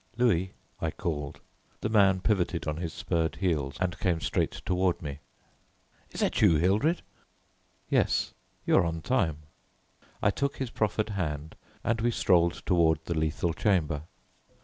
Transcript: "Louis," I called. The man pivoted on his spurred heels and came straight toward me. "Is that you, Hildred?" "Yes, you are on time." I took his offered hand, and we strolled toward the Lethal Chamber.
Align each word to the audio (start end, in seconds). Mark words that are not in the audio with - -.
"Louis," 0.17 0.55
I 0.81 0.89
called. 0.89 1.41
The 1.81 1.87
man 1.87 2.21
pivoted 2.21 2.65
on 2.65 2.77
his 2.77 2.91
spurred 2.91 3.35
heels 3.35 3.77
and 3.79 3.99
came 3.99 4.19
straight 4.19 4.53
toward 4.65 4.99
me. 4.99 5.19
"Is 6.09 6.21
that 6.21 6.41
you, 6.41 6.55
Hildred?" 6.55 7.03
"Yes, 7.87 8.33
you 8.65 8.77
are 8.77 8.83
on 8.83 9.01
time." 9.03 9.43
I 10.19 10.31
took 10.31 10.57
his 10.57 10.71
offered 10.81 11.09
hand, 11.09 11.55
and 11.83 12.01
we 12.01 12.09
strolled 12.09 12.63
toward 12.65 13.05
the 13.05 13.13
Lethal 13.13 13.53
Chamber. 13.53 14.01